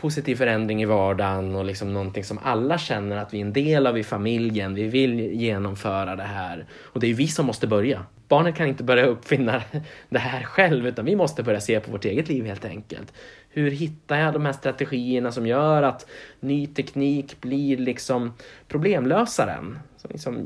[0.00, 3.86] positiv förändring i vardagen och liksom någonting som alla känner att vi är en del
[3.86, 4.74] av i familjen.
[4.74, 6.66] Vi vill genomföra det här.
[6.72, 8.06] Och det är vi som måste börja.
[8.28, 9.62] Barnet kan inte börja uppfinna
[10.08, 13.12] det här själv utan vi måste börja se på vårt eget liv helt enkelt.
[13.50, 16.06] Hur hittar jag de här strategierna som gör att
[16.40, 18.32] ny teknik blir liksom
[18.68, 19.78] problemlösaren?
[19.96, 20.36] Som liksom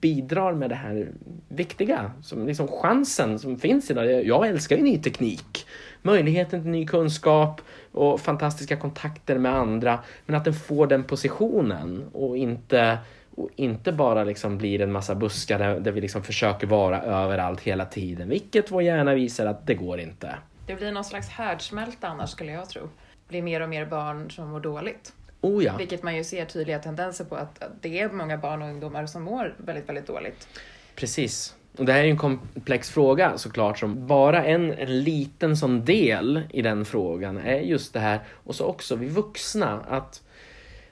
[0.00, 1.08] bidrar med det här
[1.48, 4.26] viktiga, som liksom chansen som finns idag.
[4.26, 5.66] Jag älskar ju ny teknik.
[6.02, 7.60] Möjligheten till ny kunskap
[7.92, 9.98] och fantastiska kontakter med andra.
[10.26, 12.98] Men att den får den positionen och inte
[13.34, 17.60] och inte bara liksom blir en massa buskar där, där vi liksom försöker vara överallt
[17.60, 20.36] hela tiden, vilket vår hjärna visar att det går inte.
[20.66, 22.82] Det blir någon slags härdsmälta annars skulle jag tro.
[22.82, 25.12] Det blir mer och mer barn som mår dåligt.
[25.40, 25.76] Oh ja.
[25.76, 29.22] Vilket man ju ser tydliga tendenser på att det är många barn och ungdomar som
[29.22, 30.48] mår väldigt, väldigt dåligt.
[30.94, 31.54] Precis.
[31.78, 35.84] Och det här är ju en komplex fråga såklart som bara en, en liten sån
[35.84, 40.22] del i den frågan är just det här och så också vi vuxna att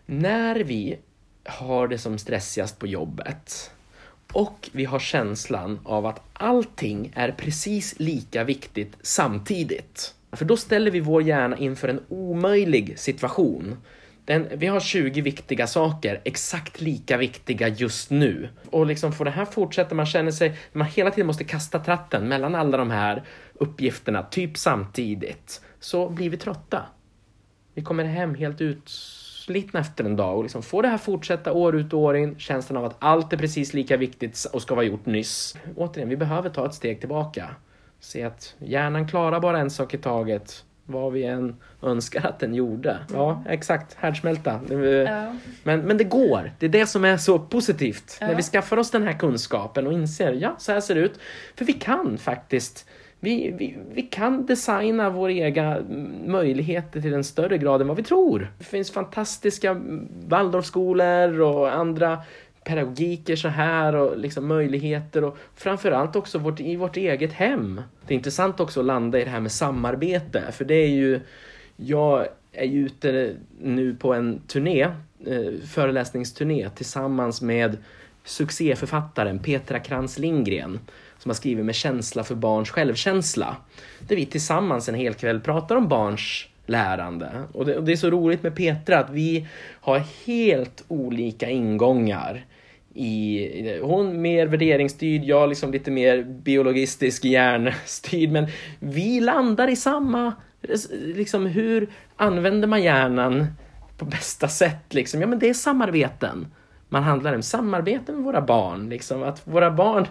[0.06, 0.98] när vi
[1.44, 3.70] har det som stressigast på jobbet
[4.32, 10.14] och vi har känslan av att allting är precis lika viktigt samtidigt.
[10.32, 13.76] För då ställer vi vår hjärna inför en omöjlig situation.
[14.24, 18.48] Den, vi har 20 viktiga saker, exakt lika viktiga just nu.
[18.70, 22.28] Och liksom får det här fortsätta, man känner sig, man hela tiden måste kasta tratten
[22.28, 23.22] mellan alla de här
[23.54, 26.82] uppgifterna, typ samtidigt, så blir vi trötta.
[27.74, 31.76] Vi kommer hem helt utslitna efter en dag och liksom får det här fortsätta år
[31.76, 34.84] ut och år in, känslan av att allt är precis lika viktigt och ska vara
[34.84, 35.56] gjort nyss.
[35.76, 37.54] Återigen, vi behöver ta ett steg tillbaka.
[38.00, 42.54] Se att hjärnan klarar bara en sak i taget vad vi än önskar att den
[42.54, 42.98] gjorde.
[43.12, 43.94] Ja, exakt.
[43.94, 44.60] Härdsmälta.
[44.70, 45.34] Ja.
[45.62, 46.52] Men, men det går.
[46.58, 48.18] Det är det som är så positivt.
[48.20, 48.26] Ja.
[48.26, 51.18] När vi skaffar oss den här kunskapen och inser, ja, så här ser det ut.
[51.56, 52.86] För vi kan faktiskt
[53.22, 55.80] vi, vi, vi kan designa våra egna
[56.26, 58.52] möjligheter till en större grad än vad vi tror.
[58.58, 59.80] Det finns fantastiska
[60.26, 62.22] Waldorfskolor och andra
[62.64, 67.80] pedagogiker så här och liksom möjligheter och framförallt också vårt, i vårt eget hem.
[68.06, 71.20] Det är intressant också att landa i det här med samarbete för det är ju,
[71.76, 74.82] jag är ju ute nu på en turné,
[75.26, 77.76] eh, föreläsningsturné tillsammans med
[78.24, 80.78] succéförfattaren Petra Krantz Lindgren
[81.18, 83.56] som har skrivit med känsla för barns självkänsla.
[84.08, 87.30] Där vi tillsammans en hel kväll pratar om barns lärande.
[87.52, 89.46] Och det, och det, är så roligt med Petra att vi
[89.80, 92.44] har helt olika ingångar.
[92.94, 98.30] I, hon mer värderingsstyrd, jag liksom lite mer biologistisk hjärnstyrd.
[98.30, 98.46] Men
[98.78, 100.32] vi landar i samma,
[100.90, 103.46] liksom hur använder man hjärnan
[103.96, 104.94] på bästa sätt?
[104.94, 105.20] Liksom?
[105.20, 106.46] Ja men det är samarbeten.
[106.88, 108.88] Man handlar om samarbete med våra barn.
[108.88, 110.06] Liksom, att våra barn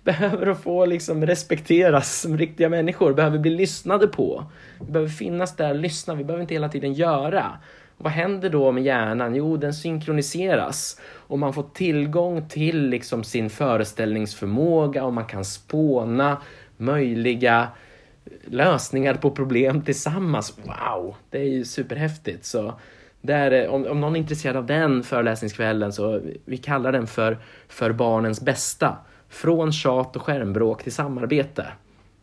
[0.04, 4.44] behöver att få liksom respekteras som riktiga människor, behöver bli lyssnade på.
[4.80, 7.58] Vi behöver finnas där och lyssna, vi behöver inte hela tiden göra.
[7.96, 9.34] Och vad händer då med hjärnan?
[9.34, 16.42] Jo, den synkroniseras och man får tillgång till liksom sin föreställningsförmåga och man kan spåna
[16.76, 17.68] möjliga
[18.44, 20.58] lösningar på problem tillsammans.
[20.64, 22.44] Wow, det är ju superhäftigt.
[22.44, 22.74] Så
[23.20, 27.38] där, eh, om, om någon är intresserad av den föreläsningskvällen så vi kallar den för
[27.68, 28.96] För barnens bästa.
[29.30, 31.66] Från tjat och skärmbråk till samarbete.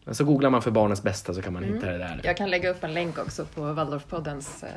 [0.04, 1.76] Men så googlar man för barnens bästa så kan man mm.
[1.76, 2.22] hitta det där.
[2.24, 4.70] Jag kan lägga upp en länk också på Waldorfpoddens eh,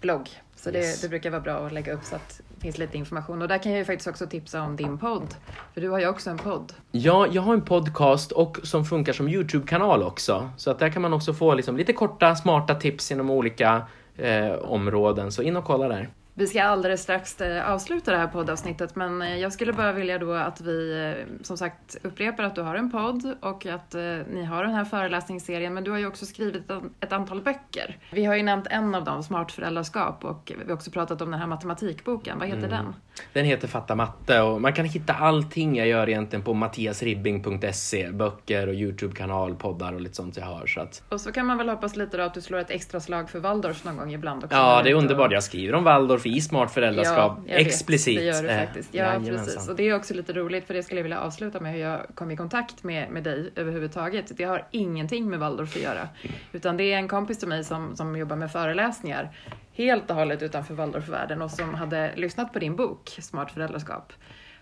[0.00, 0.28] blogg.
[0.56, 1.00] Så yes.
[1.00, 3.42] det, det, brukar vara bra att lägga upp så att det finns lite information.
[3.42, 5.34] Och där kan jag ju faktiskt också tipsa om din podd.
[5.74, 6.72] För du har ju också en podd.
[6.90, 10.50] Ja, jag har en podcast och som funkar som Youtube-kanal också.
[10.56, 13.82] Så att där kan man också få liksom lite korta, smarta tips inom olika
[14.16, 15.32] eh, områden.
[15.32, 16.08] Så in och kolla där.
[16.38, 20.18] Vi ska alldeles strax eh, avsluta det här poddavsnittet men eh, jag skulle bara vilja
[20.18, 23.94] då att vi eh, som sagt upprepar att du har en podd och att
[24.30, 26.62] ni har den här föreläsningsserien men du har ju också skrivit
[27.00, 27.98] ett antal böcker.
[28.10, 31.30] Vi har ju nämnt en av dem, Smart föräldraskap och vi har också pratat om
[31.30, 32.38] den här matematikboken.
[32.38, 32.70] Vad heter mm.
[32.70, 32.94] den?
[33.32, 38.10] Den heter Fatta matte och man kan hitta allting jag gör egentligen på mattiasribbing.se.
[38.10, 40.66] Böcker och Youtube-kanal, poddar och lite sånt jag har.
[40.66, 41.02] Så att...
[41.08, 43.38] Och så kan man väl hoppas lite då att du slår ett extra slag för
[43.38, 44.56] Waldorf någon gång ibland också.
[44.56, 45.32] Ja, det är underbart.
[45.32, 47.66] Jag skriver om Waldorf Waldorf i smart föräldraskap vet.
[47.66, 48.18] explicit.
[48.18, 48.94] Det gör du Eh, faktiskt.
[48.94, 49.44] Ja, jajamensan.
[49.44, 49.68] precis.
[49.68, 52.06] Och det är också lite roligt för det skulle jag vilja avsluta med hur jag
[52.14, 54.32] kom i kontakt med, med dig överhuvudtaget.
[54.36, 56.08] Det har ingenting med Waldorf att göra.
[56.52, 59.30] Utan det är en kompis till mig som, som jobbar med föreläsningar
[59.72, 64.12] helt och hållet utanför Waldorfvärlden och som hade lyssnat på din bok Smart föräldraskap.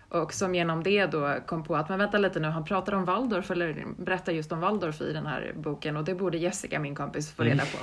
[0.09, 3.05] Och som genom det då kom på att, men vänta lite nu, han pratar om
[3.05, 6.95] Waldorf eller berättar just om Waldorf i den här boken och det borde Jessica, min
[6.95, 7.77] kompis, få reda på.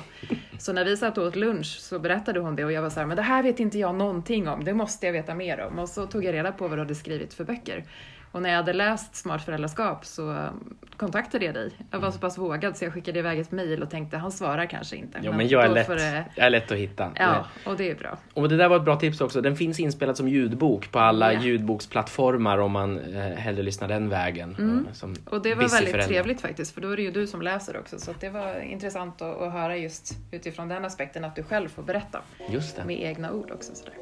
[0.58, 3.00] Så när vi satt och åt lunch så berättade hon det och jag var så
[3.00, 5.78] här, men det här vet inte jag någonting om, det måste jag veta mer om.
[5.78, 7.84] Och så tog jag reda på vad du hade skrivit för böcker.
[8.32, 10.48] Och när jag hade läst Smart föräldraskap så
[10.96, 11.70] kontaktade jag dig.
[11.90, 14.66] Jag var så pass vågad så jag skickade iväg ett mejl och tänkte han svarar
[14.66, 15.18] kanske inte.
[15.22, 17.10] Ja, men jag är, lätt, det- jag är lätt att hitta.
[17.18, 18.18] Ja, och det är bra.
[18.34, 19.40] Och det där var ett bra tips också.
[19.40, 21.40] Den finns inspelad som ljudbok på alla Ja.
[21.40, 24.50] ljudboksplattformar om man eh, hellre lyssnar den vägen.
[24.86, 25.22] eh, Som Mm.
[25.26, 26.02] Och det var väldigt förälder.
[26.08, 27.98] trevligt faktiskt, för då är det ju du som läser också.
[27.98, 31.82] Så det var intressant att, att höra just utifrån den aspekten att du själv får
[31.82, 32.20] berätta
[32.50, 32.84] Just det.
[32.84, 33.74] med egna ord också.
[33.74, 33.94] Sådär.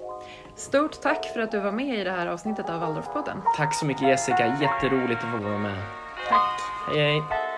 [0.55, 3.43] Stort tack för att du var med i det här avsnittet av Waldorfpodden.
[3.57, 5.79] Tack så mycket Jessica, jätteroligt att få vara med.
[6.29, 6.61] Tack!
[6.89, 7.50] Hej hej!